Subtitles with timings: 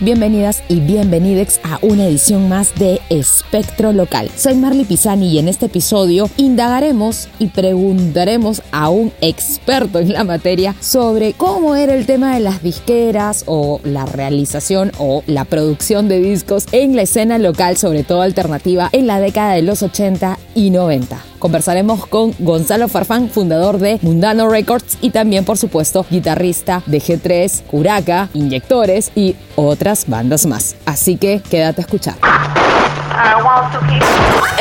[0.00, 4.30] Bienvenidas y bienvenidex a una edición más de Espectro Local.
[4.36, 10.24] Soy Marley Pisani y en este episodio indagaremos y preguntaremos a un experto en la
[10.24, 16.08] materia sobre cómo era el tema de las disqueras o la realización o la producción
[16.08, 20.38] de discos en la escena local, sobre todo alternativa, en la década de los 80
[20.54, 21.31] y 90.
[21.42, 27.62] Conversaremos con Gonzalo Farfán, fundador de Mundano Records y también, por supuesto, guitarrista de G3,
[27.62, 30.76] Curaca, Inyectores y otras bandas más.
[30.86, 32.14] Así que quédate a escuchar.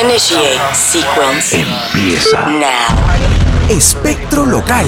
[0.02, 1.63] Initiate sequence.
[1.94, 3.70] Empieza Now.
[3.70, 4.88] Espectro Local.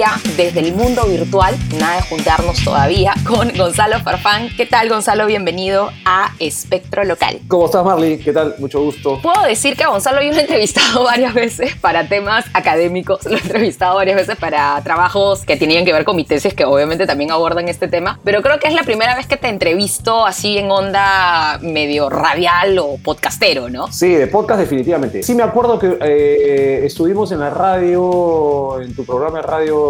[0.00, 4.48] Ya desde el mundo virtual, nada de juntarnos todavía, con Gonzalo Farfán.
[4.56, 5.26] ¿Qué tal, Gonzalo?
[5.26, 7.38] Bienvenido a Espectro Local.
[7.48, 8.16] ¿Cómo estás, Marley?
[8.16, 8.54] ¿Qué tal?
[8.60, 9.20] Mucho gusto.
[9.20, 13.36] Puedo decir que a Gonzalo yo lo he entrevistado varias veces para temas académicos, lo
[13.36, 17.06] he entrevistado varias veces para trabajos que tenían que ver con mi tesis, que obviamente
[17.06, 20.56] también abordan este tema, pero creo que es la primera vez que te entrevisto así
[20.56, 23.92] en onda medio radial o podcastero, ¿no?
[23.92, 25.22] Sí, de podcast definitivamente.
[25.22, 29.89] Sí me acuerdo que eh, estuvimos en la radio, en tu programa de radio...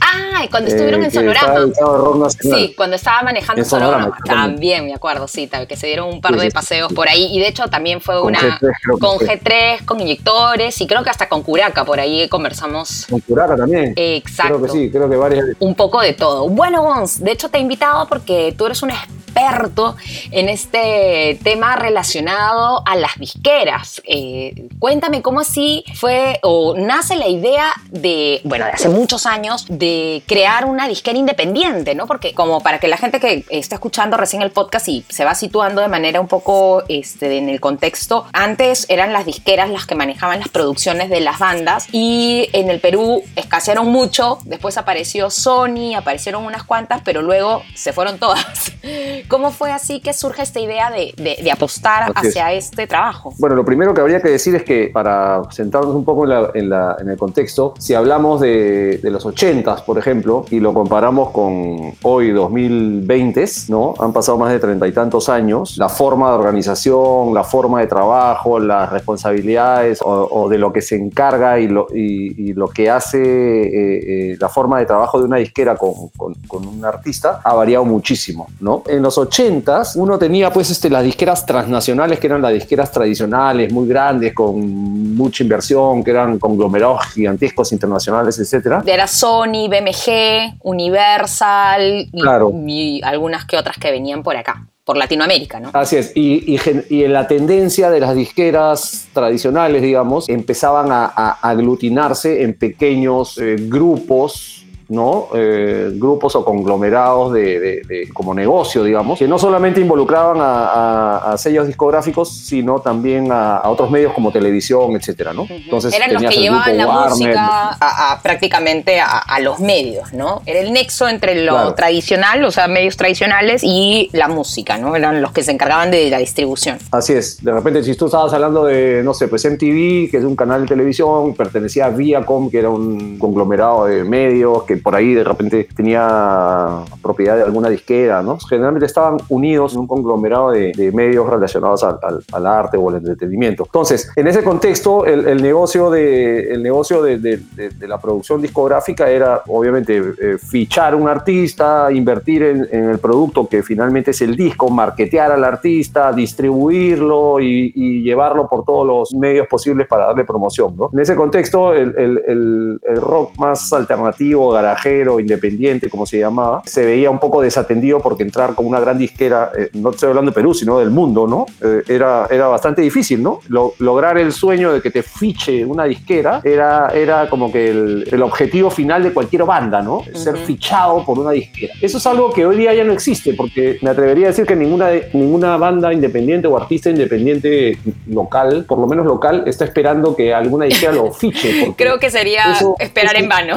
[0.00, 2.30] Ah, cuando estuvieron eh, en que estaba Sonorama.
[2.30, 4.16] Sí, cuando estaba manejando En Sonorama.
[4.24, 6.94] También me acuerdo, sí, que se dieron un par Sí, de sí, paseos sí.
[6.94, 7.28] por ahí.
[7.36, 9.26] Y de hecho también fue Con una G3 creo que con fue.
[9.40, 13.92] G3, con inyectores y creo que hasta con Curaca, por ahí conversamos Con Curaca también.
[13.96, 14.58] Exacto.
[14.58, 15.44] Creo que sí, creo que varias.
[15.58, 16.48] un poco de todo.
[16.48, 19.96] Bueno, Gons, de hecho te he invitado porque tú eres un experto
[20.30, 24.00] en este tema relacionado a las disqueras.
[24.04, 29.27] Eh, cuéntame cómo así fue o nace la idea de, bueno, de hace muchos años,
[29.68, 32.06] de crear una disquera independiente, ¿no?
[32.06, 35.34] Porque como para que la gente que está escuchando recién el podcast y se va
[35.34, 39.94] situando de manera un poco este, en el contexto, antes eran las disqueras las que
[39.94, 45.94] manejaban las producciones de las bandas y en el Perú escasearon mucho, después apareció Sony,
[45.96, 48.72] aparecieron unas cuantas, pero luego se fueron todas.
[49.28, 52.36] ¿Cómo fue así que surge esta idea de, de- de apostar Así es.
[52.36, 53.32] hacia este trabajo?
[53.38, 56.50] Bueno, lo primero que habría que decir es que para centrarnos un poco en, la-
[56.54, 60.74] en la- en el contexto, si hablamos de, de los 80s, por ejemplo, y lo
[60.74, 63.94] comparamos con hoy 2020, ¿no?
[63.98, 65.76] Han pasado más de treinta y tantos años.
[65.76, 70.96] La forma de organización, la forma de trabajo, las responsabilidades o, de lo que se
[70.96, 76.10] encarga y lo, que hace eh, eh, la forma de trabajo de una disquera con,
[76.50, 78.82] un artista ha variado muchísimo, ¿no?
[78.86, 83.72] En los 80s uno tenía pues este, las disqueras transnacionales que eran las disqueras tradicionales,
[83.72, 88.82] muy grandes, con mucha inversión, que eran conglomerados gigantescos internacionales, etcétera.
[88.98, 92.52] Era Sony, BMG, Universal y, Claro.
[92.66, 95.70] y algunas que otras que venían por acá, por Latinoamérica, ¿no?
[95.72, 100.90] Así es, y, y gen- y en la tendencia de las disqueras tradicionales, digamos, empezaban
[100.90, 105.28] a, a aglutinarse en pequeños eh, grupos, ¿no?
[105.34, 110.66] Eh, grupos o conglomerados de, de- de- como negocio, digamos, que no solamente involucraban a,
[110.68, 115.46] a- a sellos discográficos, sino también a, a otros medios como televisión, etcétera, ¿no?
[115.48, 120.42] Entonces, Eran los que llevaban la Warner, música prácticamente a, a los medios, ¿no?
[120.46, 121.74] Era el nexo entre lo Claro.
[121.74, 124.94] tradicional, o sea, medios tradicionales y la música, ¿no?
[124.96, 126.78] Eran los que se encargaban de la distribución.
[126.92, 130.24] Así es, de repente si tú estabas hablando de, no sé, pues MTV, que es
[130.24, 134.94] un canal de televisión, pertenecía a Viacom, que era un conglomerado de medios, que por
[134.94, 138.38] ahí de repente tenía propiedad de alguna disquera, ¿no?
[138.48, 141.98] Generalmente estaban unidos en un conglomerado de, medios relacionados al,
[142.32, 143.64] al- arte o al entretenimiento.
[143.64, 147.40] Entonces, en ese contexto, el, negocio, de, el negocio de,
[147.80, 154.12] la producción discográfica era, obviamente, eh, fichar un artista, invertir en, el producto que finalmente
[154.12, 157.72] es el disco, marketear al artista, distribuirlo y,
[158.02, 160.74] llevarlo por todos los medios posibles para darle promoción.
[160.76, 160.88] ¿no?
[160.92, 166.84] En ese contexto, el, el- el- rock más alternativo, garajero, independiente, como se llamaba, se
[166.84, 170.34] veía un poco desatendido porque entrar con una gran disquera, eh, no estoy hablando de
[170.34, 171.46] Perú, sino del mundo, ¿no?
[171.62, 173.40] Eh, era, era bastante difícil, ¿no?
[173.48, 178.08] Lo- lograr el sueño de que te fiche una disquera era, era como que el,
[178.10, 180.02] el objetivo final de cualquier banda, ¿no?
[180.14, 181.74] Ser fichado por una disquera.
[181.80, 184.56] Eso es algo que hoy día ya no existe, porque me atrevería a decir que
[184.56, 190.32] ninguna, ninguna banda independiente o artista independiente local, por lo menos local, está esperando que
[190.34, 191.72] alguna disquera lo fiche.
[191.76, 193.56] Creo que sería Eso- esperar eso- en vano.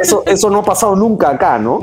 [0.00, 1.80] eso, eso no ha pasado nunca acá, ¿no?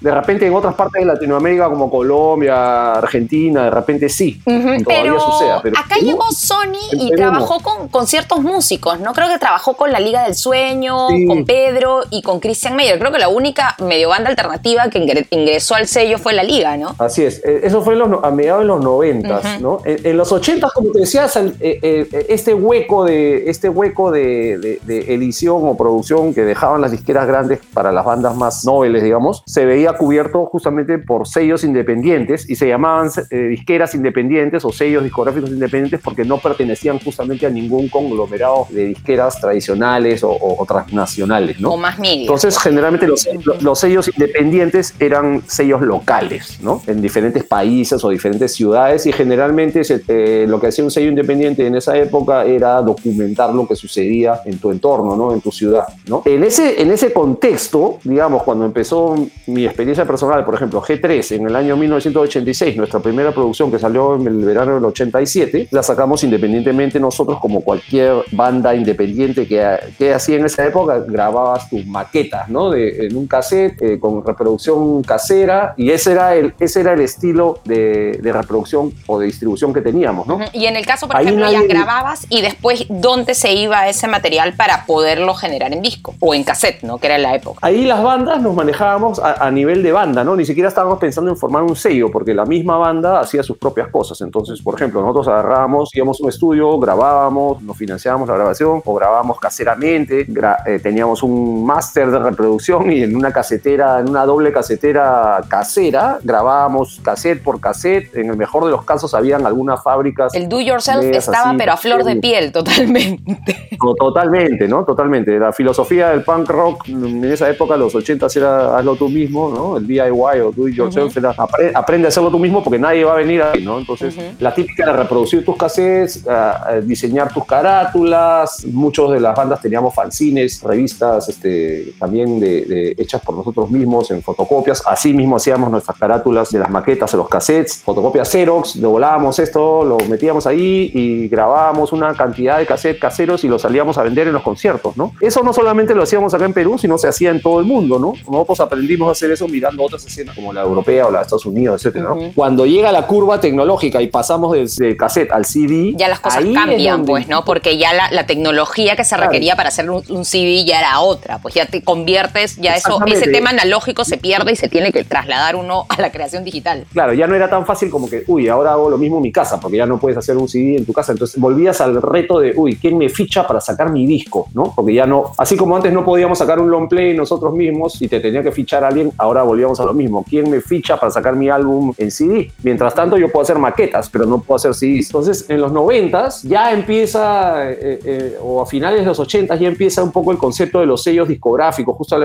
[0.00, 4.84] De repente en otras partes de Latinoamérica como Colombia, Argentina, de repente sí, Ujú, todavía
[4.84, 5.60] pero, suceda.
[5.62, 7.16] Pero acá Perú- llegó Sony y no.
[7.16, 9.12] trabajó con, con ciertos músicos, ¿no?
[9.12, 11.26] Creo que trabajó con la Liga del Sueño, Sí.
[11.26, 12.98] con Pedro y con Christian Meyer.
[12.98, 16.76] Creo que la única medio banda alternativa que ingre- ingresó al sello fue la Liga,
[16.76, 16.94] ¿no?
[16.98, 19.62] Así es, Eh, eso fue en los no- a mediados de los noventas, Ujú.
[19.62, 19.80] ¿no?
[19.84, 24.10] En, en los ochentas, como te decía, sal- eh, eh, este hueco de este hueco
[24.10, 28.64] de, de- de edición o producción que dejaban las disqueras grandes para las bandas más
[28.64, 34.64] nobles, digamos, se veía cubierto justamente por sellos independientes y se llamaban eh, disqueras independientes
[34.64, 40.30] o sellos discográficos independientes porque no pertenecían justamente a ningún conglomerado de disqueras tradicionales o,
[40.30, 41.70] o- o transnacionales, ¿no?
[41.72, 42.22] O más media.
[42.22, 43.28] Entonces, generalmente los,
[43.60, 46.82] los sellos independientes eran sellos locales, ¿no?
[46.86, 51.08] En diferentes países o diferentes ciudades y generalmente se- eh, lo que hacía un sello
[51.08, 55.32] independiente en esa época era documentar lo que sucedía en tu entorno, ¿no?
[55.32, 56.22] En tu ciudad, ¿no?
[56.24, 59.14] En ese, en ese contexto, digamos, cuando empezó
[59.46, 64.16] mi experiencia personal, por ejemplo, G3 en el año 1986, nuestra primera producción que salió
[64.16, 70.12] en el verano del 87, la sacamos independientemente nosotros como cualquier banda independiente que, que
[70.14, 72.70] hacía en esa época, grababas tus maquetas, ¿no?
[72.70, 77.00] De, en un cassette eh, con reproducción casera y ese era el, ese era el
[77.00, 80.38] estilo de, de reproducción o de distribución que teníamos, ¿no?
[80.52, 83.88] Y en el caso, por Ahí ejemplo, ya nadie- grababas y después, ¿dónde se iba
[83.88, 86.14] ese material para poderlo generar en disco?
[86.20, 86.98] O en cassette, ¿no?
[86.98, 87.58] Que era en la época.
[87.62, 90.34] Ahí las bandas nos manejábamos a, a nivel de banda, ¿no?
[90.36, 93.88] Ni siquiera estábamos pensando en formar un sello, porque la misma banda hacía sus propias
[93.88, 94.20] cosas.
[94.20, 98.94] Entonces, por ejemplo, nosotros agarrábamos, íbamos a un estudio, grabábamos, nos financiábamos la grabación, o
[98.94, 104.24] grabábamos caseramente, gra- eh, teníamos un máster de reproducción y en una casetera, en una
[104.24, 108.14] doble casetera casera, grabábamos cassette por cassette.
[108.16, 110.34] En el mejor de los casos, habían algunas fábricas.
[110.34, 113.56] El do yourself estaba, así, pero a flor de piel, totalmente.
[113.80, 114.84] To- Totalmente, ¿no?
[114.84, 115.38] Totalmente.
[115.38, 119.76] La filosofía del punk rock en esa época, los 80 era hazlo tú mismo, ¿no?
[119.78, 121.34] El DIY o do it yourself era
[121.74, 123.78] aprende a hacerlo tú mismo porque nadie va a venir ahí, ¿no?
[123.78, 124.26] Entonces, Ujú.
[124.40, 127.44] la típica era reproducir tus cassettes, ah, diseñar tus
[127.88, 128.64] carátulas.
[128.66, 134.10] Muchos de las bandas teníamos fanzines, revistas este, también de, de- hechas por nosotros mismos
[134.10, 134.82] en fotocopias.
[134.86, 139.84] Así mismo hacíamos nuestras carátulas de las maquetas de los cassettes, fotocopias Xerox, volábamos esto,
[139.84, 144.26] lo metíamos ahí y grabábamos una cantidad de cassettes caseros y los salíamos a vender
[144.28, 145.12] en los conciertos, ¿no?
[145.20, 147.98] Eso no solamente lo hacíamos acá en Perú, sino se hacía en todo el mundo,
[147.98, 148.14] ¿no?
[148.30, 151.46] Nosotros aprendimos a hacer eso mirando otras escenas como la europea o la de Estados
[151.46, 152.14] Unidos, etcétera.
[152.34, 156.98] Cuando llega la curva tecnológica y pasamos desde cassette al CD, Ya las cosas cambian,
[156.98, 157.44] donde- pues, ¿no?
[157.44, 159.30] Porque ya la, la tecnología que se Claro.
[159.30, 161.38] requería para hacer un, un CD ya era otra.
[161.38, 165.04] Pues ya te conviertes, ya eso, ese tema analógico se pierde y se tiene que
[165.04, 166.84] trasladar uno a la creación digital.
[166.92, 169.32] Claro, ya no era tan fácil como que, uy, ahora hago lo mismo en mi
[169.32, 171.12] casa, porque ya no puedes hacer un CD en tu casa.
[171.12, 174.48] Entonces volvías al reto de, uy, ¿quién me ficha para sacar mi disco?
[174.54, 174.72] ¿No?
[174.74, 178.08] Porque ya no, así como antes no podíamos sacar un long play nosotros mismos y
[178.08, 180.24] te tenía que fichar a alguien, ahora volvíamos a lo mismo.
[180.28, 182.50] ¿Quién me ficha para sacar mi álbum en CD?
[182.62, 185.06] Mientras tanto, yo puedo hacer maquetas, pero no puedo hacer CDs.
[185.06, 189.68] Entonces, en los 90s ya empieza, eh, eh, o a finales de los 80s ya
[189.68, 191.96] empieza un poco el concepto de los sellos discográficos.
[191.96, 192.16] Justo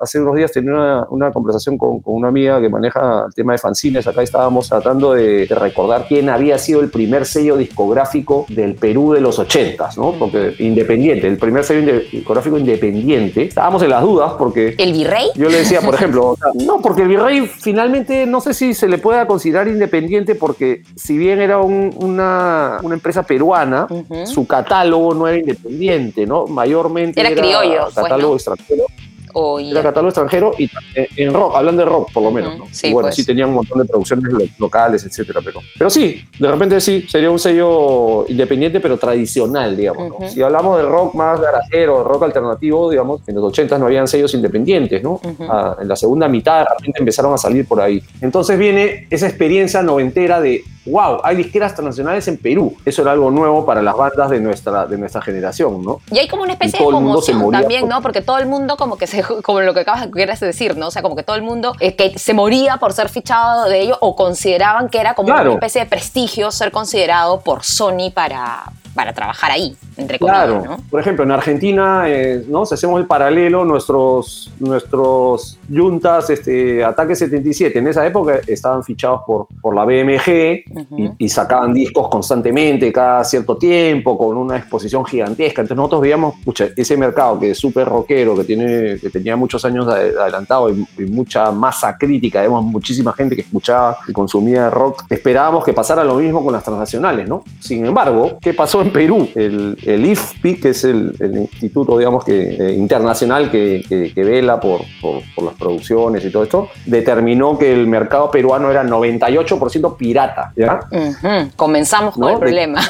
[0.00, 4.06] hace unos días tenía una, conversación con, una amiga que maneja el tema de fanzines.
[4.06, 9.12] Acá estábamos tratando de, de recordar quién había sido el primer sello discográfico del Perú
[9.12, 10.12] de los 80s, ¿no?
[10.18, 13.44] Porque independiente, el primer sello discográfico independiente.
[13.44, 15.26] Estábamos en las dudas porque ¿El virrey?
[15.34, 18.74] yo le decía, por ejemplo, o sea, no, porque el virrey finalmente no sé si
[18.74, 23.86] se le pueda considerar independiente porque si bien era un- una, una empresa peruana,
[24.26, 26.46] su catálogo no era independiente, ¿no?
[26.46, 28.84] Mayormente Era criollo, pues, catálogo extranjero.
[29.34, 32.54] O Era ya- catálogo extranjero y eh, en rock, hablando de rock por lo menos,
[32.54, 32.70] Ujú, ¿no?
[32.72, 33.16] sí, y bueno, pues.
[33.16, 37.06] sí tenían un montón de producciones lo- locales, etcétera, pero, pero sí, de repente sí,
[37.08, 40.14] sería un sello independiente pero tradicional, digamos, ¿no?
[40.16, 40.28] Ujú.
[40.28, 44.32] Si hablamos de rock más garajero, rock alternativo, digamos, en los 80 no habían sellos
[44.34, 45.12] independientes, ¿no?
[45.22, 45.44] Ujú.
[45.48, 48.02] Ah, en la segunda mitad de repente empezaron a salir por ahí.
[48.20, 52.74] Entonces viene esa experiencia noventera de, wow, hay disqueras transnacionales en Perú.
[52.84, 56.00] Eso era algo nuevo para las bandas de nuestra, de nuestra generación, ¿no?
[56.10, 58.02] Y hay como una especie de conmoción también, por- ¿no?
[58.02, 60.88] Porque todo el mundo como que se, como lo que acabas de decir, ¿no?
[60.88, 63.80] O sea, como que todo el mundo eh, que se moría por ser fichado de
[63.82, 65.50] ello o consideraban que era como Claro.
[65.50, 70.64] una especie de prestigio ser considerado por Sony para, para trabajar ahí, entre comillas, Claro,
[70.64, 70.76] ¿no?
[70.90, 72.66] por ejemplo, en Argentina, eh, ¿no?
[72.66, 79.20] Si hacemos el paralelo, nuestros, nuestros Juntas, este, Ataque 77, en esa época estaban fichados
[79.26, 80.98] por, por la BMG Ujú.
[80.98, 85.62] y, y sacaban discos constantemente, cada cierto tiempo, con una exposición gigantesca.
[85.62, 89.64] Entonces nosotros veíamos, pucha, ese mercado que es súper rockero, que, tiene, que tenía muchos
[89.64, 94.68] años ade- adelantado y, y mucha masa crítica, vemos muchísima gente que escuchaba y consumía
[94.70, 97.44] rock, esperábamos que pasara lo mismo con las transnacionales, ¿no?
[97.60, 99.28] Sin embargo, ¿qué pasó en en Perú.
[99.34, 104.24] El, el IFPI, que es el, el instituto, digamos, que, eh, internacional que, que- que
[104.24, 108.82] vela por, por- por las producciones y todo esto, determinó que el mercado peruano era
[108.84, 110.52] 98% pirata.
[110.56, 110.80] ¿ya?
[110.90, 112.80] Ujú, Comenzamos con el De- problema.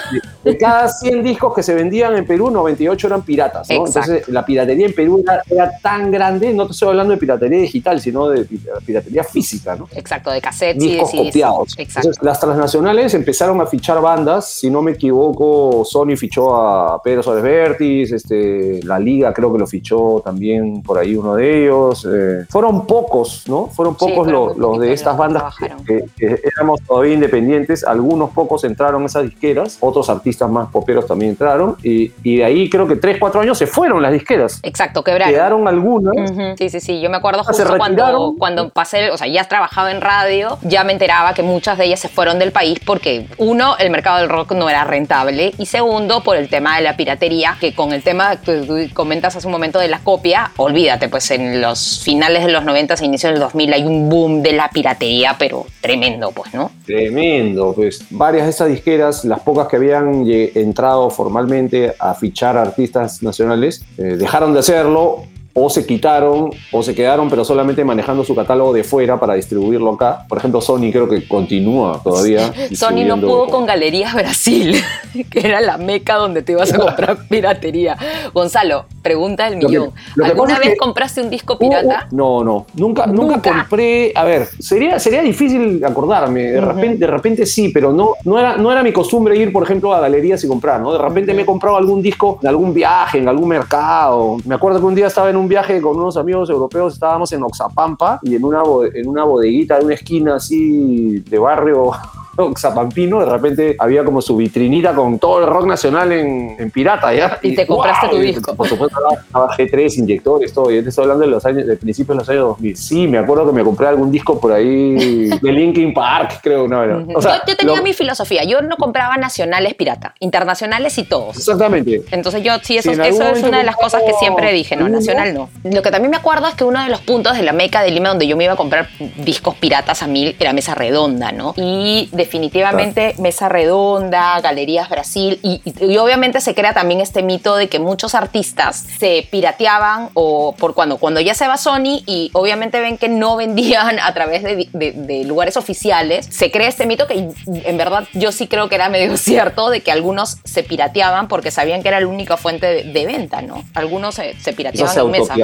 [0.44, 3.68] De, de cada 100 discos que se vendían en Perú, 98 eran piratas.
[3.68, 3.86] ¿no?
[3.86, 7.58] Entonces, la piratería en Perú era, era tan grande, no te estoy hablando de piratería
[7.60, 9.76] digital, sino de pi- piratería física.
[9.76, 9.88] ¿no?
[9.94, 11.78] Exacto, de cassettes y de discos copiados.
[11.78, 12.08] Exacto.
[12.08, 14.50] Entonces, las transnacionales empezaron a fichar bandas.
[14.50, 19.58] Si no me equivoco, Sony fichó a Pedro Suárez Vértiz, este, la Liga creo que
[19.58, 22.06] lo fichó también por ahí uno de ellos.
[22.10, 23.66] eh, fueron pocos, ¿no?
[23.66, 25.54] Fueron pocos los de estas bandas
[25.86, 27.84] que, que éramos todavía independientes.
[27.84, 31.76] Algunos pocos entraron a esas disqueras, otros artistas más poperos también entraron.
[31.82, 34.60] Y, y de ahí creo que 3, 4 años se fueron las disqueras.
[34.62, 35.32] Exacto, quebraron.
[35.32, 36.14] Quedaron algunas.
[36.58, 37.00] Sí, sí, sí.
[37.00, 40.84] Yo me acuerdo Ah, justo cuando, cuando pasé, o sea, ya trabajaba en radio, ya
[40.84, 44.28] me enteraba que muchas de ellas se fueron del país porque, uno, el mercado del
[44.28, 48.02] rock no era rentable y segundo, por el tema de la piratería, que con el
[48.02, 52.44] tema que tú comentas hace un momento de la copia, olvídate, pues en los finales
[52.44, 56.32] de los 90 e inicios del 2000 hay un boom de la piratería, pero tremendo,
[56.32, 56.72] pues, ¿no?
[56.84, 63.22] Tremendo, pues varias de esas disqueras, las pocas que habían entrado formalmente a fichar artistas
[63.22, 65.24] nacionales, eh, dejaron de hacerlo
[65.62, 69.92] o se quitaron o se quedaron pero solamente manejando su catálogo de fuera para distribuirlo
[69.94, 70.24] acá.
[70.28, 72.52] Por ejemplo, Sony creo que continúa todavía.
[72.74, 74.76] Sony no pudo con Galerías Brasil,
[75.30, 77.96] que era la meca donde te ibas a comprar piratería.
[78.32, 79.92] Gonzalo, pregunta del Lo que- millón.
[80.14, 82.08] lo ¿Alguna es vez que- compraste un disco pirata?
[82.10, 83.50] uh, no, no, nunca, nunca, Nunca.
[83.68, 84.12] compré.
[84.14, 86.42] A ver, sería, sería difícil acordarme.
[86.52, 89.62] De, repente, de repente sí, pero no, no, era, no era mi costumbre ir, por
[89.62, 90.92] ejemplo, a galerías y comprar, ¿no?
[90.92, 94.36] De repente me he comprado algún disco en algún viaje, en algún mercado.
[94.44, 97.42] Me acuerdo que un día estaba en un viaje con unos amigos europeos, estábamos en
[97.42, 98.62] Oxapampa y en una,
[98.94, 101.90] en una bodeguita de una esquina así de barrio.
[102.36, 107.12] Oxapampino, de repente había como su vitrinita con todo el rock nacional en, en pirata,
[107.12, 107.38] ¿ya?
[107.42, 108.54] Y te compraste tu disco.
[108.54, 110.70] Por supuesto, estaba- estaba G3, inyectores, todo.
[110.70, 112.76] Yo te estoy hablando de los años, de principios de los años 2000.
[112.76, 116.82] Sí, me acuerdo que me compré algún disco por ahí de Linkin Park, creo, no
[116.82, 117.04] era.
[117.14, 118.44] O sea, yo, yo tenía lo- mi filosofía.
[118.44, 121.36] Yo no compraba nacionales pirata, internacionales y todos.
[121.36, 122.02] Exactamente.
[122.10, 125.29] Entonces yo sí, eso, eso es una de las cosas que siempre dije, no, nacional
[125.32, 125.50] no.
[125.64, 127.90] Lo que también me acuerdo es que uno de los puntos de la meca de
[127.90, 131.54] Lima donde yo me iba a comprar discos piratas a mil era Mesa Redonda, ¿no?
[131.56, 137.56] Y definitivamente Mesa Redonda, Galerías Brasil, y, y- y obviamente se crea también este mito
[137.56, 142.30] de que muchos artistas se pirateaban o por cuando, cuando ya se va Sony y
[142.32, 146.86] obviamente ven que no vendían a través de, de- de lugares oficiales, se crea este
[146.86, 150.62] mito que en verdad yo sí creo que era medio cierto de que algunos se
[150.62, 153.64] pirateaban porque sabían que era la única fuente de, de venta, ¿no?
[153.74, 155.34] Algunos se, pirateaban se mesa.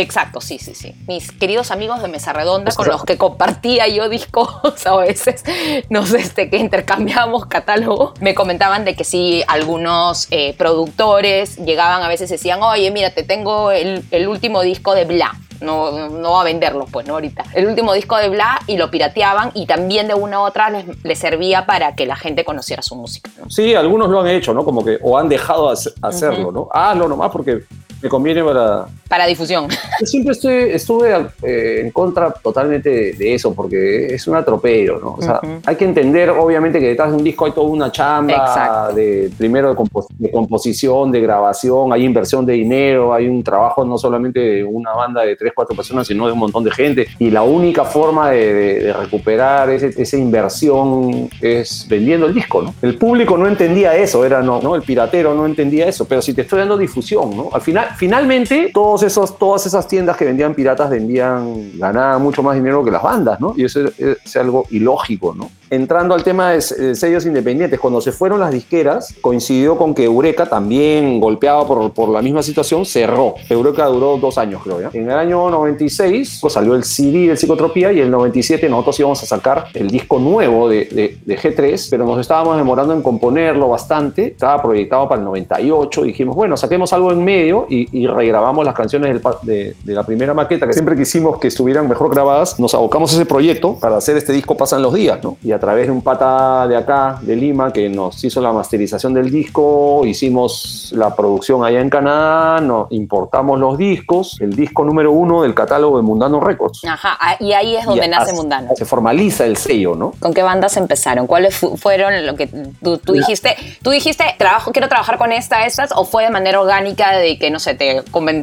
[0.00, 0.94] Exacto, sí, sí, sí.
[1.06, 4.48] Mis queridos amigos de Mesa Redonda O sea, con los que compartía yo discos
[4.86, 5.44] a veces,
[5.90, 12.02] no sé, este, que intercambiábamos catálogo, me comentaban de que sí, algunos eh, productores llegaban
[12.02, 15.32] a veces y decían, oye, mira, te tengo el, el último disco de Bla.
[15.60, 17.14] No, no va a venderlo, pues, ¿no?
[17.14, 17.44] Ahorita.
[17.54, 20.84] El último disco de Bla y lo pirateaban y también de una u otra les,
[21.02, 23.48] les servía para que la gente conociera su música, ¿no?
[23.48, 24.66] Sí, algunos lo han hecho, ¿no?
[24.66, 26.68] Como que, o han dejado de hacer- hacerlo, ¿no?
[26.72, 27.60] Ah, no, nomás porque
[28.02, 29.68] me conviene para, Para difusión.
[30.00, 34.98] Yo siempre estuve, estuve eh, en contra totalmente de, de eso, porque es un atropello,
[34.98, 35.14] ¿no?
[35.18, 35.52] O sea, Ujú.
[35.64, 38.94] hay que entender, obviamente, que detrás de un disco hay toda una chamba Exacto.
[38.96, 43.84] de primero de, compo- de composición, de grabación, hay inversión de dinero, hay un trabajo
[43.84, 47.06] no solamente de una banda de tres, cuatro personas, sino de un montón de gente.
[47.18, 52.62] Y la única forma de, de- de recuperar ese- esa inversión es vendiendo el disco,
[52.62, 52.74] ¿no?
[52.82, 54.74] El público no entendía eso, era no, ¿no?
[54.74, 57.48] El piratero no entendía eso, pero si te estoy dando difusión, ¿no?
[57.52, 62.54] Al final, finalmente, todos esos, todas esas tiendas que vendían piratas vendían, ganaban mucho más
[62.56, 63.54] dinero que las bandas, ¿no?
[63.56, 65.50] Y eso es, algo ilógico, ¿no?
[65.70, 70.04] Entrando al tema de, de sellos independientes, cuando se fueron las disqueras, coincidió con que
[70.04, 73.34] Eureka, también golpeado por, por la misma situación, cerró.
[73.48, 74.90] Eureka duró dos años, creo, ¿ya?
[74.92, 79.00] En el año 96 pues, salió el CD de Psicotropía y en el 97 nosotros
[79.00, 83.02] íbamos a sacar el disco nuevo de, de- de G3, pero nos estábamos demorando en
[83.02, 84.26] componerlo bastante.
[84.26, 86.02] Estaba proyectado para el 98.
[86.02, 90.02] Dijimos, bueno, saquemos algo en medio y, y regrabamos las canciones del de, de la
[90.04, 92.58] primera maqueta, que siempre quisimos que estuvieran mejor grabadas.
[92.60, 95.36] Nos abocamos a ese proyecto para hacer este disco Pasan los Días, ¿no?
[95.42, 99.12] Y a través de un pata de acá, de Lima, que nos hizo la masterización
[99.14, 105.12] del disco, hicimos la producción allá en Canadá, nos importamos los discos, el disco número
[105.12, 106.84] uno del catálogo de Mundano Records.
[106.84, 108.70] Ajá, ah, y ahí es donde Y nace Mundano.
[108.76, 110.12] Se formaliza el sello, ¿no?
[110.20, 111.26] ¿Con qué bandas empezaron?
[111.26, 113.56] ¿Cuáles fu- fueron lo que tú, dijiste?
[113.82, 115.90] ¿Tú dijiste, trabajo, quiero trabajar con esta, estas?
[115.94, 118.02] ¿O fue de manera orgánica de que, no sé, te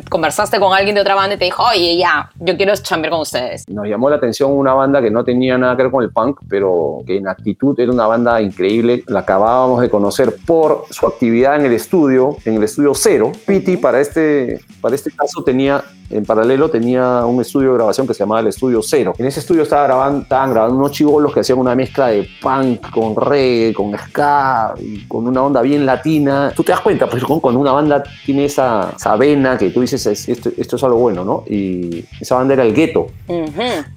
[0.10, 3.22] conversaste con alguien de otra banda y te dijo, oye, ya, yo quiero chambear con
[3.22, 3.68] ustedes.
[3.70, 6.40] Nos llamó la atención una banda que no tenía nada que ver con el punk,
[6.50, 9.04] pero que en actitud era una banda increíble.
[9.08, 13.32] La acabábamos de conocer por su actividad en el estudio, en el estudio Cero.
[13.46, 18.14] Piti para este, para este caso tenía en paralelo tenía un estudio de grabación que
[18.14, 19.14] se llamaba el Estudio Cero.
[19.18, 22.90] En ese estudio estaba grabando, estaban grabando unos chivolos que hacían una mezcla de punk
[22.92, 24.74] con reggae, con ska,
[25.08, 26.52] con una onda bien latina.
[26.56, 30.06] Tú te das cuenta, pues cuando una banda tiene esa, esa vena que tú dices,
[30.06, 31.44] "Es- esto, esto es algo bueno, ¿no?
[31.48, 33.08] Y esa banda era el Gueto.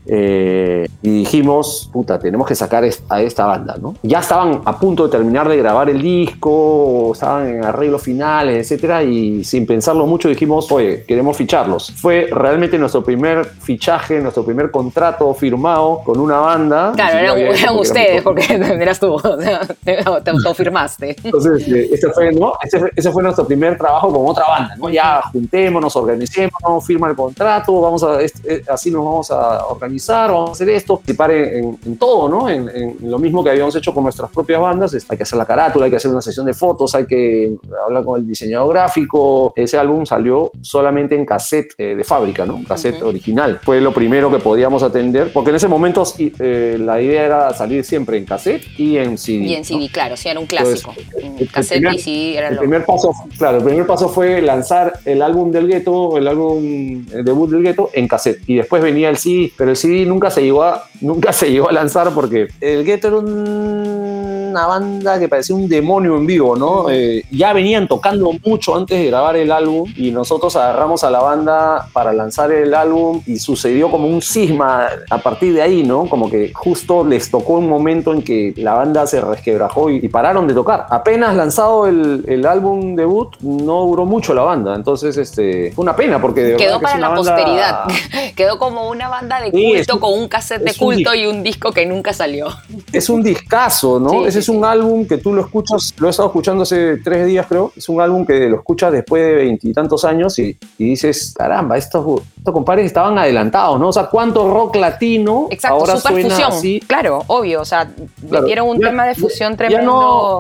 [0.06, 3.94] Eh, y dijimos, puta, tenemos que sacar a esta banda, ¿no?
[4.02, 9.02] Ya estaban a punto de terminar de grabar el disco, estaban en arreglos finales, etcétera,
[9.02, 11.92] y sin pensarlo mucho dijimos, oye, queremos ficharlos.
[11.96, 16.92] Fue realmente nuestro primer fichaje, nuestro primer contrato firmado con una banda.
[16.94, 21.16] Claro, eran, ustedes, porque eras tú, o sea, te, te autofirmaste.
[21.24, 22.52] entonces, eh, ese fue, ¿no?
[22.62, 24.88] ese, fue- ese fue nuestro primer trabajo con otra banda, ¿no?
[24.90, 30.50] Ya juntémonos, organicémonos, firma el contrato, vamos a, eh, así nos vamos a organizar, vamos
[30.50, 32.48] a hacer esto, participar en, en- en todo, ¿no?
[32.48, 35.46] En, en lo mismo que habíamos hecho con nuestras propias bandas, hay que hacer la
[35.46, 39.52] carátula, hay que hacer una sesión de fotos, hay que hablar con el diseñador gráfico.
[39.56, 42.62] Ese álbum salió solamente en cassette eh, de fábrica, ¿no?
[42.66, 43.60] Cassette original.
[43.62, 47.84] Fue lo primero que podíamos atender, porque en ese momento eh, la idea era salir
[47.84, 49.44] siempre en cassette y en CD.
[49.44, 49.64] Y en ¿no?
[49.64, 50.92] CD, claro, sí, era un clásico.
[50.96, 52.60] Entonces, En el cassette primer- y CD era El lo...
[52.60, 57.24] primer paso, claro, el primer paso fue lanzar el álbum del gueto, el álbum el
[57.24, 60.42] debut del gueto en cassette y después venía el CD, pero el CD nunca se
[60.42, 65.28] llegó a, nunca se llegó a lanzar porque el gueto era un- una banda que
[65.28, 66.88] parecía un demonio en vivo, ¿no?
[66.88, 71.20] Eh, ya venían tocando mucho antes de grabar el álbum y nosotros agarramos a la
[71.20, 76.06] banda para lanzar el álbum y sucedió como un cisma a partir de ahí, ¿no?
[76.06, 80.09] Como que justo les tocó un momento en que la banda se resquebrajó y, y
[80.09, 80.87] pararon de tocar.
[80.90, 85.97] Apenas lanzado el, el álbum debut, no duró mucho la banda, entonces este, fue una
[85.97, 87.85] pena porque de Quedó que para la banda- posteridad.
[88.37, 91.42] Quedó como una banda de Sí, culto un- con un cassette de culto y un
[91.42, 92.49] disco que nunca salió.
[92.92, 94.11] Es un discazo, ¿no?
[94.11, 96.99] Sí, Ese sí, es un álbum que tú lo escuchas, lo he estado escuchando hace
[96.99, 97.73] tres días, creo.
[97.76, 102.23] Es un álbum que lo escuchas después de veintitantos años y, y dices, caramba, estos,
[102.46, 103.88] estos compadres estaban adelantados, ¿no?
[103.88, 106.52] O sea, ¿cuánto rock latino Exacto, ahora super suena fusión.
[106.52, 106.80] así?
[106.86, 107.88] Claro, obvio, o sea,
[108.28, 109.84] Claro, metieron un ya- tema de fusión tremendo,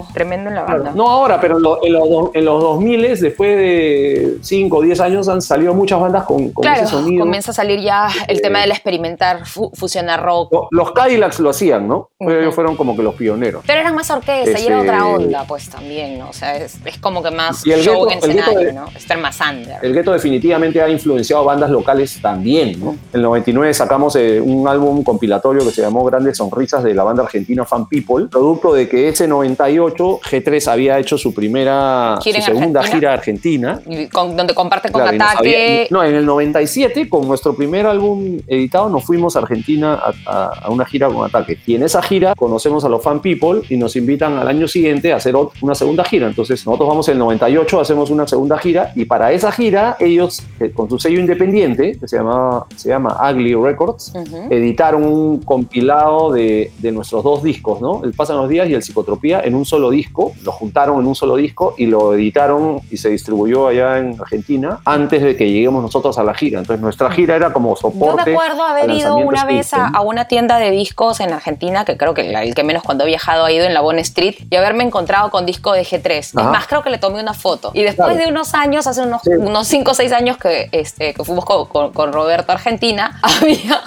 [0.06, 0.96] no- tremendo en la Claro, banda.
[0.96, 5.00] no ahora, pero en, lo- en los, en los 2000, después de 5 o 10
[5.00, 7.24] años, han salido muchas bandas con, con claro, ese sonido.
[7.24, 10.52] comienza a salir ya el Eh, tema del experimentar, fu- fusionar rock.
[10.52, 12.10] Lo- Los Cadillacs lo hacían, ¿no?
[12.20, 12.30] Ujú.
[12.30, 13.64] Ellos fueron como que los pioneros.
[13.66, 16.28] Pero eran más orquesta y era otra onda, pues también, ¿no?
[16.30, 18.86] O sea, es, es como que más Y el show gueto- en escenario, de- ¿no?
[18.94, 19.84] Estar más under.
[19.84, 22.90] El gueto definitivamente ha influenciado bandas locales también, ¿no?
[22.92, 27.02] En el 99 sacamos eh, un álbum compilatorio que se llamó Grandes Sonrisas de la
[27.04, 32.40] banda argentina Fan People, producto de que ese 98 G3 había hecho su primera, Gira
[32.40, 32.96] su segunda Argentina.
[33.00, 33.80] gira argentina.
[33.86, 35.38] Y con- donde comparten con Claro, Ataque.
[35.38, 40.12] había- no, en el 97, con nuestro primer álbum editado, nos fuimos a Argentina a,
[40.26, 41.58] a- a una gira con Ataque.
[41.66, 45.12] Y en esa gira conocemos a los Fan People y nos invitan al año siguiente
[45.12, 46.26] a hacer una segunda gira.
[46.26, 50.42] Entonces, nosotros vamos en el 98, hacemos una segunda gira y para esa gira, ellos,
[50.60, 54.12] eh, con su sello independiente, que se llama, se llama Ugly Records,
[54.50, 58.02] editaron un compilado de, de nuestros dos discos, ¿no?
[58.04, 60.32] El Pasan los Días y el Psicotropía en un solo disco.
[60.42, 64.80] Lo juntaron en un solo disco y lo editaron y se distribuyó allá en Argentina
[64.84, 66.60] antes de que lleguemos nosotros a la gira.
[66.60, 68.30] Entonces nuestra gira era como Yo soporte.
[68.30, 71.96] me acuerdo haber ido una vez a, a una tienda de discos en Argentina, que
[71.96, 74.56] creo que el que menos cuando he viajado ha ido en la Bon Street, y
[74.56, 76.10] haberme encontrado con disco de G3.
[76.18, 77.70] Es más, creo que le tomé una foto.
[77.74, 78.24] Y después Claro.
[78.24, 79.30] de unos años, hace unos, Sí.
[79.38, 83.80] unos 5 o 6 años que, este, que fuimos con, con- con Roberto Argentina, había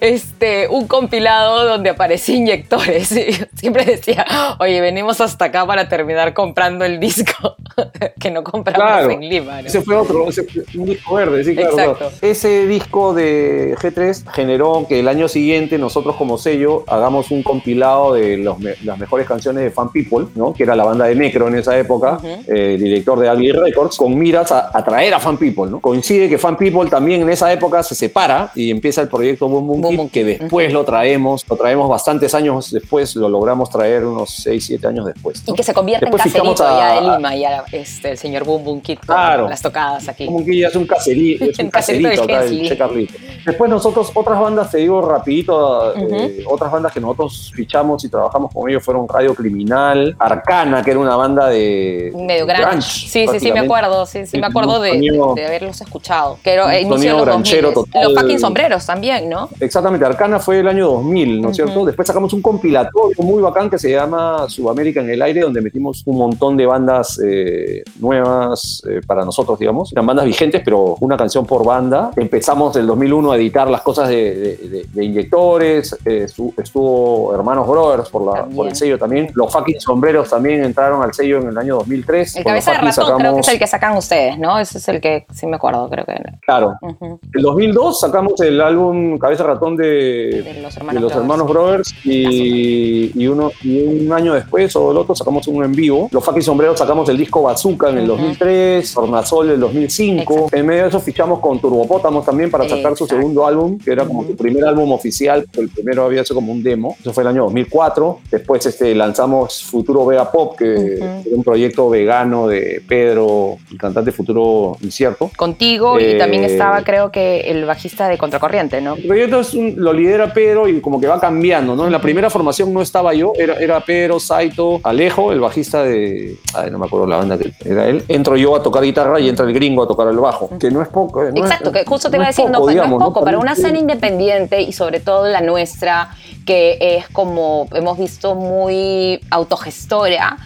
[0.00, 3.12] este, un compilado donde aparecía inyectores.
[3.12, 4.24] Y siempre decía,
[4.58, 7.56] oye, venimos hasta acá para terminar comprando el disco
[8.20, 9.62] que no compramos Claro, en Lima.
[9.62, 9.66] ¿no?
[9.68, 11.70] ese fue otro, ese fue un disco verde, sí, claro.
[11.72, 12.10] Exacto.
[12.20, 18.14] Ese disco de G3 generó que el año siguiente nosotros como sello hagamos un compilado
[18.14, 20.52] de los me- las mejores canciones de Fan People, ¿no?
[20.52, 24.18] que era la banda de Necro en esa época, eh, director de Ugly Records, con
[24.18, 25.70] miras a atraer a Fan People.
[25.70, 25.80] ¿no?
[25.80, 29.66] Coincide que Fan People también en esa época se separa y empieza el proyecto Boom
[29.66, 33.70] Boom, Boom Kid, Boom que después lo traemos, lo traemos bastantes años después, lo logramos
[33.70, 35.42] traer unos 6, 7 años después.
[35.46, 38.44] Y que se convierte Después en caserito a- ya de Lima, ya este, el señor
[38.44, 39.48] Boom Boom Kid con Claro.
[39.48, 40.26] las tocadas aquí.
[40.26, 43.14] Como que ya es un caserito, es un Un caserito acá, Che Carlito.
[43.44, 48.52] Después nosotros, otras bandas, te digo rapidito, eh, otras bandas que nosotros fichamos y trabajamos
[48.52, 52.12] con ellos fueron Radio Criminal, Arcana, que era una banda de...
[52.14, 52.80] Medio grunge.
[52.82, 54.06] Sí, sí, sí, me acuerdo.
[54.06, 54.92] Sí, sí, me acuerdo de,
[55.34, 56.38] de haberlos escuchado.
[56.44, 57.92] Eh, de los granchero 2000.
[57.92, 58.04] total.
[58.12, 59.48] Los fucking sombreros también, ¿no?
[59.60, 61.84] Exactamente, Arcana fue el año 2000, ¿no es cierto?
[61.84, 66.02] Después sacamos un compilatorio muy bacán que se llama Sudamérica en el aire, donde metimos
[66.06, 69.92] un montón de bandas eh, nuevas eh, para nosotros, digamos.
[69.92, 72.10] Eran bandas vigentes, pero una canción por banda.
[72.16, 77.34] Empezamos del 2001 a editar las cosas de, de- de- de inyectores, eh, estu- estuvo
[77.34, 79.30] Hermanos Brothers por, la, por el sello también.
[79.34, 82.36] Los fucking sombreros también entraron al sello en el año 2003.
[82.36, 84.58] El cabeza de ratón creo que es sacamos- el que sacan ustedes, ¿no?
[84.58, 86.14] Ese es el que sí me acuerdo, creo que.
[86.44, 87.18] Claro, Ujú.
[87.34, 91.16] En 2002 sacamos el álbum Cabeza Ratón de, De los hermanos de los Brothers.
[91.16, 95.72] hermanos Brothers y, y uno, y un año después o el otro sacamos uno en
[95.72, 96.08] vivo.
[96.12, 98.18] Los Fucking Sombreros sacamos el disco Bazooka en el Ujú.
[98.22, 100.32] 2003, Tornasol en el 2005.
[100.34, 100.56] Exacto.
[100.56, 103.16] En medio de eso fichamos con Turbopótamos también para sacar su Exacto.
[103.16, 104.30] segundo álbum, que era como Ujú.
[104.30, 106.96] su primer álbum oficial, porque el primero había sido como un demo.
[107.00, 108.18] Eso fue el año 2004.
[108.30, 114.12] Después este, lanzamos Futuro Vega Pop, que era un proyecto vegano de Pedro, el cantante
[114.12, 115.30] Futuro Incierto.
[115.36, 118.94] Contigo y Eh, también estaba, creo que, el bajista de Contracorriente, ¿no?
[118.94, 121.86] El proyecto es un- lo lidera Pedro y como que va cambiando, ¿no?
[121.86, 126.36] En la primera formación no estaba yo, era, era Pedro, Saito, Alejo, el bajista de...
[126.54, 128.04] Ay, no me acuerdo la banda que era él.
[128.08, 130.80] Entro yo a tocar guitarra y entra el gringo a tocar el bajo, que no
[130.82, 131.22] es poco.
[131.22, 133.00] no es- Exacto, que justo te no iba a decir, no, poco, pues, no digamos,
[133.02, 136.10] es poco, para una escena independiente y sobre todo la nuestra,
[136.46, 140.36] que es como hemos visto muy autogestora,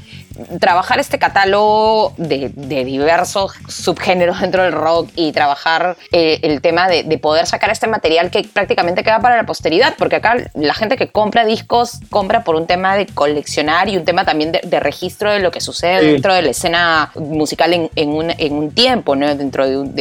[0.60, 6.88] trabajar este catálogo de, de diversos subgéneros dentro del rock y trabajar eh, el tema
[6.88, 10.74] de, de poder sacar este material que prácticamente queda para la posteridad, porque acá la
[10.74, 14.60] gente que compra discos compra por un tema de coleccionar y un tema también de,
[14.64, 16.06] de registro de lo que sucede Sí.
[16.12, 19.34] dentro de la escena musical en, en un, en un tiempo, ¿no?
[19.34, 19.94] Dentro de, un-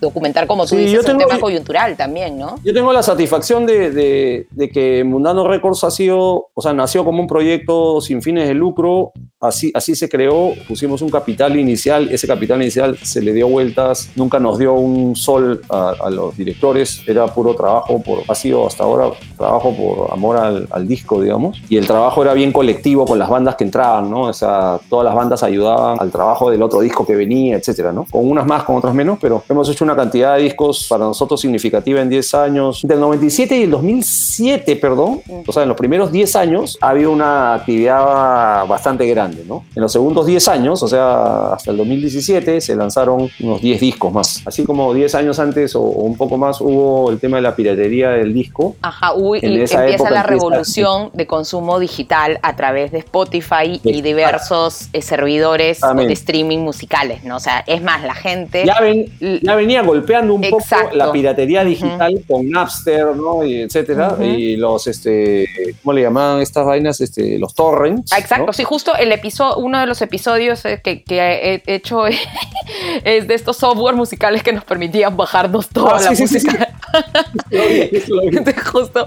[0.00, 2.56] documentar, como tú Sí, dices, yo un tengo- tema coyuntural también, ¿no?
[2.64, 7.26] Yo tengo la satisfacción de que Mundano Records ha sido, o sea, nació como un
[7.26, 12.60] proyecto sin fines de lucro, así, así se creó, pusimos un capital inicial, ese capital
[12.62, 17.26] inicial se le dio vueltas, nunca nos dio un sol a, a los directores, era
[17.26, 21.76] puro trabajo, por, ha sido hasta ahora trabajo por amor al, al disco, digamos, y
[21.76, 24.22] el trabajo era bien colectivo con las bandas que entraban, ¿no?
[24.22, 28.06] O sea, todas las bandas ayudaban al trabajo del otro disco que venía, etcétera, ¿no?
[28.10, 31.40] Con unas más, con otras menos, pero hemos hecho una cantidad de discos para nosotros
[31.40, 32.80] significativa en 10 años.
[32.82, 37.10] Del 97 y el 2007, perdón, o sea, en los primeros 10 años ha habido
[37.10, 39.59] una actividad bastante grande, ¿no?
[39.74, 44.12] En los segundos 10 años, o sea, hasta el 2017, se lanzaron unos 10 discos
[44.12, 44.42] más.
[44.46, 47.54] Así como 10 años antes o, o un poco más hubo el tema de la
[47.56, 48.76] piratería del disco.
[48.82, 52.98] Ajá, uy, En y esa empieza la empieza- revolución de consumo digital a través de
[52.98, 56.06] Spotify y diversos eh, servidores Amén.
[56.08, 57.36] de streaming musicales, ¿no?
[57.36, 58.64] O sea, es más, la gente...
[58.66, 59.06] Ya, ven-
[59.42, 60.84] ya venía golpeando un Exacto.
[60.86, 63.44] poco la piratería digital con Napster, ¿no?
[63.44, 64.16] Y etcétera.
[64.20, 65.46] Y los, este,
[65.82, 67.00] ¿cómo le llamaban estas vainas?
[67.00, 68.12] Este, los torrents.
[68.12, 68.52] Ah, Exacto, ¿no?
[68.52, 72.06] sí, justo el episodio, uno de los episodios eh, que, que he hecho
[73.04, 76.69] es de estos software musicales que nos permitían bajarnos toda Ah, la sí, música.
[78.72, 79.06] Justo,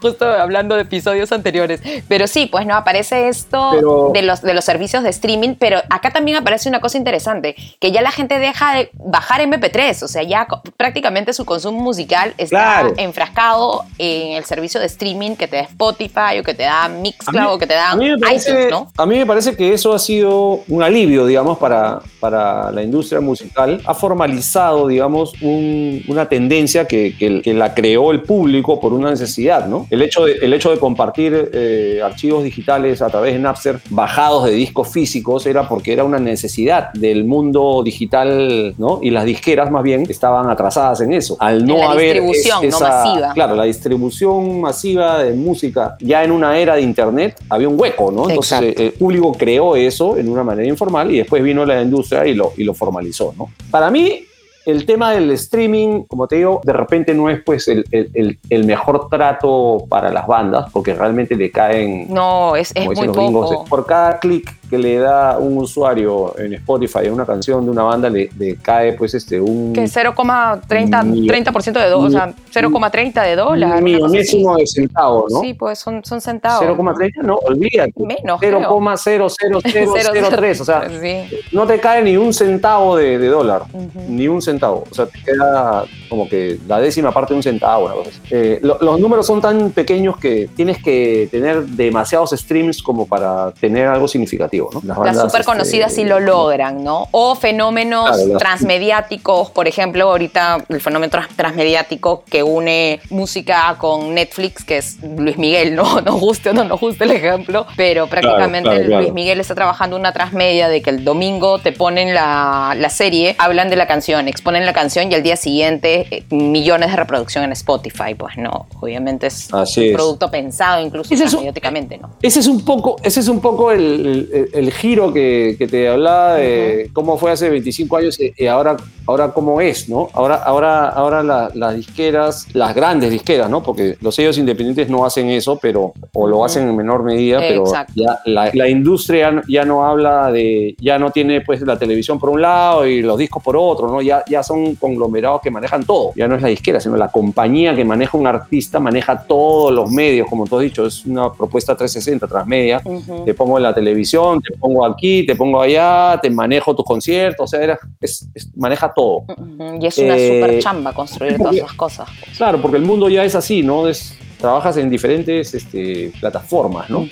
[0.00, 1.80] justo hablando de episodios anteriores.
[2.08, 5.78] Pero sí, pues no, aparece esto Pero- de, los, de los servicios de streaming, pero
[5.90, 10.08] acá también aparece una cosa interesante, que ya la gente deja de bajar MP3, o
[10.08, 12.94] sea, ya prácticamente su consumo musical está Claro.
[12.96, 16.88] enfrascado en el servicio de streaming que te da Spotify o que te da A
[16.88, 18.90] mí- Mixcloud o que te da parece, iTunes, ¿no?
[18.96, 23.20] a mí me parece que eso ha sido un alivio, digamos, para, para la industria
[23.20, 23.80] musical.
[23.84, 29.10] Ha formalizado, digamos, un- una tendencia que, que- que la creó el público por una
[29.10, 29.86] necesidad, ¿no?
[29.90, 34.44] El hecho de, el hecho de compartir eh, archivos digitales a través de Napster bajados
[34.44, 39.00] de discos físicos era porque era una necesidad del mundo digital, ¿no?
[39.02, 41.36] Y las disqueras, más bien, estaban atrasadas en eso.
[41.40, 43.32] Al no la haber distribución, no masiva.
[43.34, 48.10] Claro, la distribución masiva de música ya en una era de internet había un hueco,
[48.10, 48.28] ¿no?
[48.28, 48.82] Entonces Exacto.
[48.82, 52.34] eh, el público creó eso en una manera informal y después vino la industria y
[52.34, 53.50] lo, y lo formalizó, ¿no?
[53.70, 54.24] Para mí,
[54.66, 58.38] el tema del streaming, como te digo, de repente no es pues el, el- el-
[58.50, 63.64] el mejor trato para las bandas porque realmente le caen, No, es, muy gringos, poco.
[63.66, 67.82] por cada clic que le da un usuario en Spotify a una canción de una
[67.84, 69.72] banda le, le cae pues este un...
[69.72, 72.32] Que 0,30% Ni- 30% de dólar, o sea,
[72.62, 73.82] 0,30 de dólar.
[73.82, 75.40] millonésimo de centavo, ¿no?
[75.40, 76.66] Sí, pues son, son centavos.
[76.66, 77.92] 0,30, no, olvídate.
[77.96, 78.60] Menos, creo.
[78.60, 81.36] 0,00003, o sea, Sí.
[81.52, 83.62] no te cae ni un centavo de, de dólar,
[84.08, 84.84] ni un centavo.
[84.90, 87.86] O sea, te queda como que la décima parte de un centavo.
[87.86, 88.20] una cosa así.
[88.30, 93.50] Eh, lo- los números son tan pequeños que tienes que tener demasiados streams como para
[93.52, 94.63] tener algo significativo.
[94.64, 94.88] Masivo, ¿no?
[94.88, 97.08] Las bandas, súper conocidas este, sí lo logran, ¿no?
[97.10, 103.76] O fenómenos Claro, las- transmediáticos, por ejemplo, ahorita el fenómeno trans- transmediático que une música
[103.78, 106.00] con Netflix, que es Luis Miguel, ¿no?
[106.04, 109.02] Nos guste o no nos guste el ejemplo, pero prácticamente claro, claro.
[109.02, 113.34] Luis Miguel está trabajando una transmedia de que el domingo te ponen la, la serie,
[113.38, 117.44] hablan de la canción, exponen la canción y al día siguiente eh, millones de reproducción
[117.44, 119.92] en Spotify, pues no, obviamente es Así un es.
[119.94, 122.10] producto pensado incluso transmediáticamente, ¿no?
[122.22, 125.88] Ese es un poco, ese es un poco el, el- el giro que, que te
[125.88, 130.08] hablaba de cómo fue hace 25 años y, y ahora, ahora cómo es, ¿no?
[130.14, 133.62] Ahora, ahora, ahora la- las disqueras, las grandes disqueras, ¿no?
[133.62, 137.64] Porque los sellos independientes no hacen eso, pero, o lo hacen en menor medida, pero
[137.94, 142.30] ya la, la industria ya no habla de, ya no tiene pues la televisión por
[142.30, 144.00] un lado y los discos por otro, ¿no?
[144.02, 146.12] Ya, ya son conglomerados que manejan todo.
[146.16, 149.90] Ya no es la disquera, sino la compañía que maneja un artista, maneja todos los
[149.90, 152.80] medios, como tú has dicho, es una propuesta 360 transmedia.
[152.84, 153.24] Ujú.
[153.24, 157.44] Te pongo en la televisión, te pongo aquí, te pongo allá, te manejo tus conciertos,
[157.44, 159.24] o sea, era- es- es- maneja todo.
[159.28, 162.08] Ujú, Y es una Eh, super chamba construir todas esas cosas.
[162.36, 163.86] Claro, porque el mundo ya es así, ¿no?
[163.88, 167.08] Es, trabajas en diferentes este, plataformas, ¿no?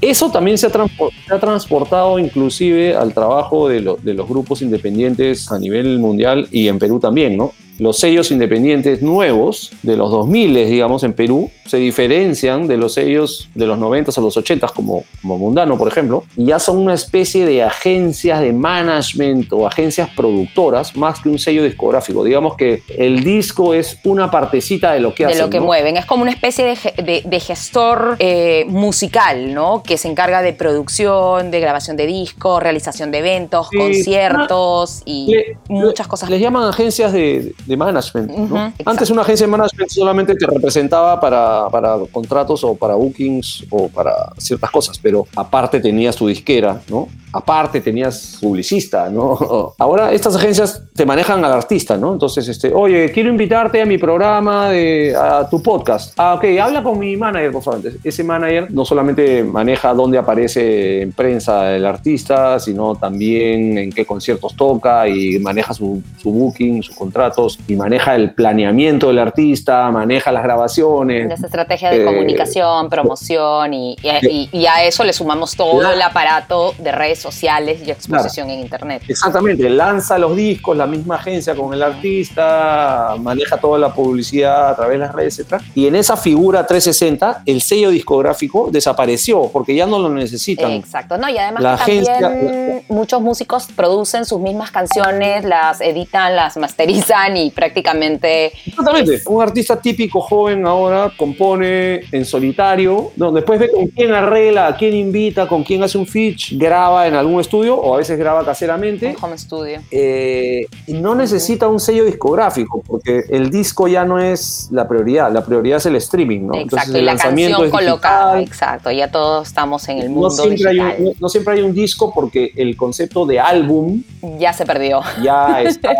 [0.00, 4.62] Eso también se ha, se ha transportado inclusive al trabajo de, lo- de los grupos
[4.62, 7.52] independientes a nivel mundial y en Perú también, ¿no?
[7.78, 13.48] Los sellos independientes nuevos de los 2000, digamos, en Perú, se diferencian de los sellos
[13.54, 16.94] de los 90 a los 80, como, como Mundano, por ejemplo, y ya son una
[16.94, 22.22] especie de agencias de management o agencias productoras más que un sello discográfico.
[22.24, 25.42] Digamos que el disco es una partecita de lo que de hacen.
[25.44, 25.66] lo que ¿no?
[25.66, 25.96] mueven.
[25.96, 29.82] Es como una especie de, ge- de- de gestor eh, musical, ¿no?
[29.82, 35.58] Que se encarga de producción, de grabación de discos, realización de eventos, conciertos y Le-
[35.68, 36.30] muchas cosas.
[36.30, 38.30] Les llaman agencias de, de management.
[38.30, 38.72] ¿no?
[38.84, 43.88] Antes una agencia de management solamente te representaba para, para contratos o para bookings o
[43.88, 47.08] para ciertas cosas, pero aparte tenías tu disquera, ¿no?
[47.32, 49.74] Aparte tenías publicista, ¿no?
[49.78, 52.12] Ahora estas agencias te manejan al artista, ¿no?
[52.12, 56.14] Entonces, este, oye, quiero invitarte a mi programa, de, a tu podcast.
[56.16, 57.80] Ah, ok, habla con mi manager, por favor.
[58.02, 64.06] Ese manager no solamente maneja dónde aparece en prensa el artista, sino también en qué
[64.06, 69.90] conciertos toca y maneja su, su booking, sus contratos y maneja el planeamiento del artista,
[69.90, 71.30] maneja las grabaciones.
[71.32, 76.00] Esa estrategia de Eh, comunicación, promoción y, y- y a eso le sumamos todo el
[76.02, 79.02] aparato de redes sociales y exposición en internet.
[79.08, 84.76] Exactamente, lanza los discos, la misma agencia con el artista, maneja toda la publicidad a
[84.76, 85.60] través de las redes, etc.
[85.74, 90.70] Y en esa figura 360, el sello discográfico desapareció porque ya no lo necesitan.
[90.72, 96.36] Exacto, no, y además La que también muchos músicos producen sus mismas canciones, las editan,
[96.36, 99.20] las masterizan y prácticamente Exactamente.
[99.26, 104.76] Un artista típico joven ahora compone en solitario, no, después ve con quién arregla, a
[104.76, 108.44] quién invita, con quién hace un feat, graba en algún estudio o a veces graba
[108.44, 109.14] caseramente.
[109.18, 109.80] un home studio.
[109.90, 115.32] eh, y no necesita un sello discográfico porque el disco ya no es la prioridad,
[115.32, 116.54] la prioridad es el streaming, ¿no?
[116.54, 120.28] Exacto, el y la lanzamiento canción es colocada, exacto, ya todos estamos en el mundo
[120.28, 124.02] No siempre, hay un, no- no siempre hay un disco porque el concepto de álbum
[124.38, 125.00] Ya se perdió.
[125.22, 125.94] ya está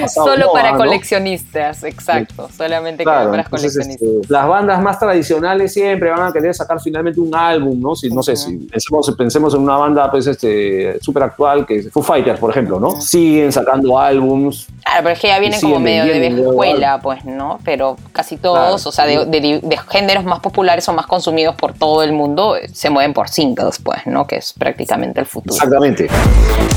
[0.00, 0.84] pasado Solo moda, para ¿no?
[0.84, 4.08] coleccionistas, exacto, solamente Claro, para entonces, coleccionistas.
[4.22, 7.94] este, las bandas más tradicionales siempre van a querer sacar finalmente un álbum, ¿no?
[7.94, 11.90] Si, no sé, si pensemos, pensemos en una banda pues, este, súper actual, que es
[11.90, 13.00] Foo Fighters, por ejemplo, ¿no?
[13.00, 14.66] Siguen sacando álbums.
[14.84, 17.58] Claro, pero es que ya vienen como medio de vieja escuela, pues, ¿no?
[17.64, 18.88] Pero casi todos, Claro.
[18.88, 22.56] o sea, de, de- de géneros más populares o más consumidos por todo el mundo,
[22.56, 24.26] eh, se mueven por singles, pues, ¿no?
[24.26, 25.54] Que es prácticamente el futuro.
[25.54, 26.08] Exactamente.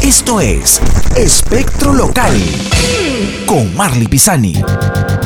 [0.03, 0.81] Esto es
[1.15, 2.33] Espectro Local
[3.45, 5.16] con Marley Pisani.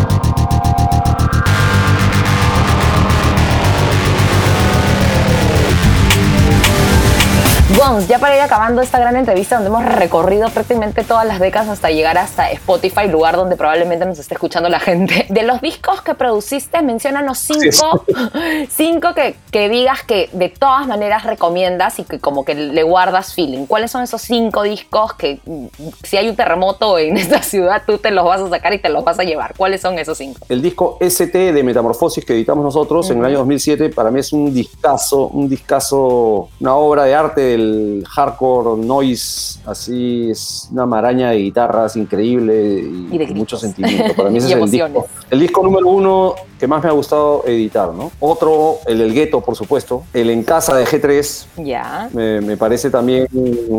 [8.07, 11.89] Ya para ir acabando esta gran entrevista donde hemos recorrido prácticamente todas las décadas hasta
[11.89, 15.25] llegar hasta Spotify, lugar donde probablemente nos esté escuchando la gente.
[15.29, 18.05] De los discos que produciste, menciónanos cinco,
[18.69, 23.33] cinco que, que digas que de todas maneras recomiendas y que como que le guardas
[23.33, 23.65] feeling.
[23.65, 25.65] ¿Cuáles son esos cinco discos que mm,
[26.03, 28.89] si hay un terremoto en esta ciudad tú te los vas a sacar y te
[28.89, 29.55] los vas a llevar?
[29.57, 30.39] ¿Cuáles son esos cinco?
[30.49, 34.31] El disco ST de Metamorfosis que editamos nosotros en el año 2007, para mí es
[34.31, 37.70] un discazo, un discazo, una obra de arte del
[38.09, 44.15] hardcore noise, así es una maraña de guitarras increíble y, Y de mucho sentimiento.
[44.15, 45.07] Para mí ese es el disco.
[45.29, 48.11] El disco número uno que más me ha gustado editar, ¿no?
[48.19, 50.03] Otro, el El Gueto, por supuesto.
[50.13, 52.07] El En Casa de G3, Ya.
[52.13, 53.27] me, me parece también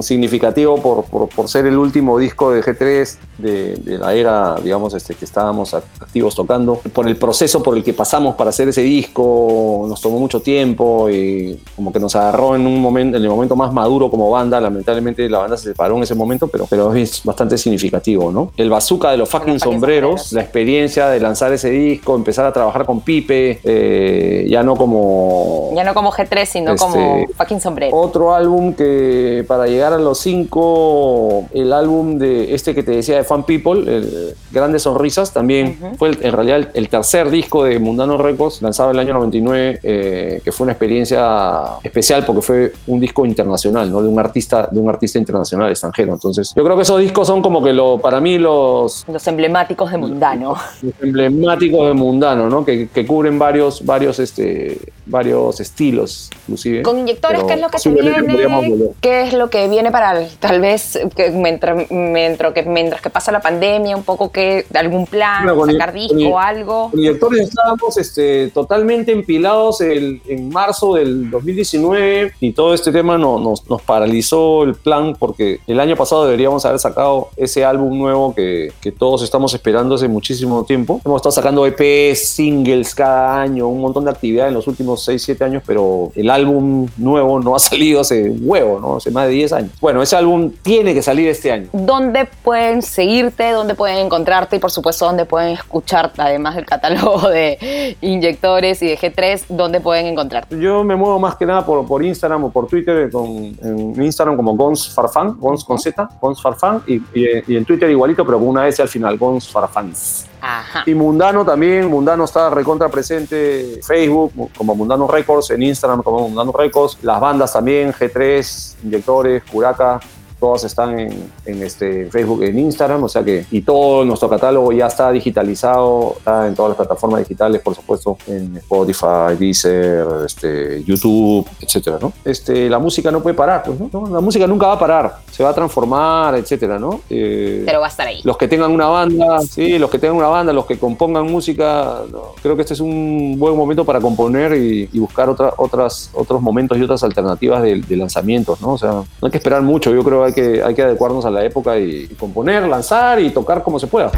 [0.00, 4.94] significativo por, por- por ser el último disco de G3 de, de la era, digamos,
[4.94, 6.74] este, que estábamos act- activos tocando.
[6.92, 11.08] Por el proceso por el que pasamos para hacer ese disco, nos tomó mucho tiempo
[11.10, 14.60] y como que nos agarró en un momento, en el momento más maduro como banda.
[14.60, 18.52] Lamentablemente la banda se separó en ese momento, pero, pero es bastante significativo, ¿no?
[18.56, 20.32] El bazooka de los fucking, fucking sombreros, sombreros.
[20.32, 25.70] la experiencia de lanzar ese disco, empezar a trabajar con Pipe, eh, ya no como
[25.74, 27.96] Ya no como G3, sino Este, como fucking sombrero.
[27.96, 33.16] otro álbum que para llegar a los cinco, el álbum de este que te decía
[33.16, 37.64] de Fan People, el Grandes Sonrisas, también fue el- en realidad el, el tercer disco
[37.64, 42.42] de Mundano Records, lanzado en el año 99, eh, que fue una experiencia especial porque
[42.42, 44.02] fue un disco internacional, ¿no?
[44.02, 46.12] De un artista, de un artista internacional extranjero.
[46.12, 49.90] Entonces, yo creo que esos discos son como que lo, para mí los, Los emblemáticos
[49.90, 50.54] de Mundano.
[50.82, 52.61] los emblemáticos de Mundano, ¿no?
[52.64, 56.82] Que, que cubren varios, varios, este, varios estilos, inclusive.
[56.82, 58.90] Con inyectores, ¿qué es lo que se viene?
[59.00, 63.32] ¿Qué es lo que viene para tal vez que mientras, mientras, que, mientras que pasa
[63.32, 66.90] la pandemia, un poco que algún plan, Bueno, sacar disco o algo?
[66.90, 73.18] Con Inyectores estábamos este, totalmente empilados el- en marzo del 2019 y todo este tema
[73.18, 77.96] no- nos, nos paralizó el plan porque el año pasado deberíamos haber sacado ese álbum
[77.98, 81.00] nuevo que, que todos estamos esperando hace muchísimo tiempo.
[81.04, 85.22] Hemos estado sacando EPs, singles cada año, un montón de actividad en los últimos 6,
[85.22, 88.96] 7 años, pero el álbum nuevo no ha salido hace huevo, ¿no?
[88.96, 89.70] Hace más de 10 años.
[89.80, 91.68] Bueno, ese álbum tiene que salir este año.
[91.72, 93.50] ¿Dónde pueden seguirte?
[93.50, 94.56] ¿Dónde pueden encontrarte?
[94.56, 99.80] Y por supuesto, ¿dónde pueden escuchar, además del catálogo de inyectores y de G3, dónde
[99.80, 100.58] pueden encontrarte?
[100.58, 103.28] Yo me muevo más que nada por, por Instagram o por Twitter, con,
[103.62, 107.90] en Instagram como Gons Farfán, Gons con Z, Gons Farfán, y, y- y en Twitter
[107.90, 110.26] igualito, pero con una S al final, Gons Farfans.
[110.44, 110.82] Ajá.
[110.86, 116.28] Y Mundano también, Mundano está recontra presente en Facebook como Mundano Records, en Instagram como
[116.28, 120.00] Mundano Records, las bandas también, G3, Inyectores, Curaca,
[120.42, 124.72] todas están en, en este Facebook, en Instagram, o sea que, y todo nuestro catálogo
[124.72, 130.82] ya está digitalizado, está en todas las plataformas digitales, por supuesto, en Spotify, Deezer, este,
[130.84, 132.12] YouTube, etcétera, ¿no?
[132.24, 134.08] Este, la música no puede parar, pues, ¿no?
[134.08, 137.00] La música nunca va a parar, se va a transformar, etcétera, ¿no?
[137.08, 138.20] Eh, Pero va a estar ahí.
[138.24, 142.00] los que tengan una banda, sí, los que tengan una banda, los que compongan música,
[142.10, 146.10] no, creo que este es un buen momento para componer y, y buscar otra- otras,
[146.14, 148.72] otros momentos y otras alternativas de, de lanzamientos, ¿no?
[148.72, 151.24] O sea, no hay que esperar mucho, yo creo que hay que, hay que adecuarnos
[151.24, 154.10] a la época y, y componer, lanzar y tocar como se pueda.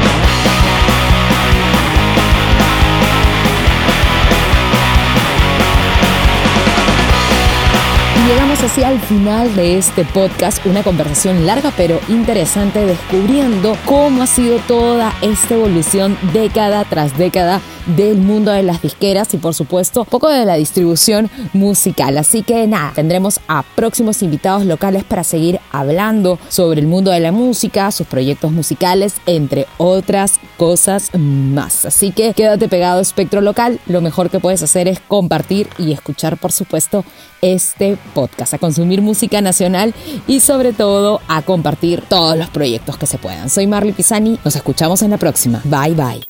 [8.26, 14.26] Llegamos así al final de este podcast, una conversación larga pero interesante descubriendo cómo ha
[14.26, 17.60] sido toda esta evolución década tras década
[17.96, 22.16] del mundo de las disqueras y por supuesto poco de la distribución musical.
[22.16, 27.20] Así que nada, tendremos a próximos invitados locales para seguir hablando sobre el mundo de
[27.20, 31.84] la música, sus proyectos musicales, entre otras cosas más.
[31.84, 36.38] Así que quédate pegado Espectro Local, lo mejor que puedes hacer es compartir y escuchar
[36.38, 37.04] por supuesto
[37.44, 39.94] este podcast, a consumir música nacional
[40.26, 43.50] y sobre todo a compartir todos los proyectos que se puedan.
[43.50, 45.61] Soy Marley Pisani, nos escuchamos en la próxima.
[45.64, 46.24] Bye bye.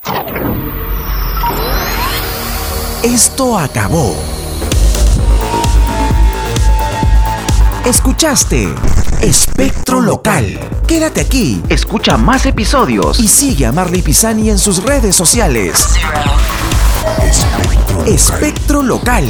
[3.01, 4.15] Esto acabó.
[7.85, 8.67] Escuchaste
[9.21, 10.59] Espectro Local.
[10.85, 15.87] Quédate aquí, escucha más episodios y sigue a Marley Pisani en sus redes sociales.
[18.05, 19.25] Espectro Local.